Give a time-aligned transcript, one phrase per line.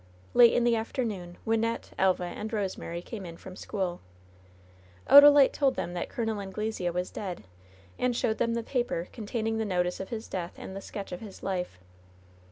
[0.33, 4.01] Late in the afternoon Wynnette, Elva and Rosemary came in from school.
[5.07, 6.39] Odalite told them that Col.
[6.41, 7.43] Anglesea was dead,
[7.99, 11.19] and showed them the paper containing the notice of his death and the sketch of
[11.21, 11.77] his life.